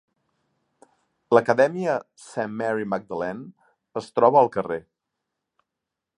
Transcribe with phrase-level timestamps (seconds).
[1.37, 3.47] L'acadèmia Saint Mary Magdalene
[4.03, 4.81] es troba al carrer.